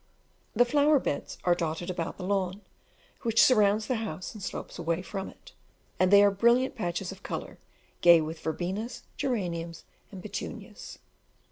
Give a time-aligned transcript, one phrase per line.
[0.55, 2.61] The flower beds are dotted about the lawn,
[3.21, 5.51] which surrounds the house and slopes away from it,
[5.99, 7.59] and they are brilliant patches of colour,
[8.01, 10.97] gay with verbenas, geraniums, and petunias.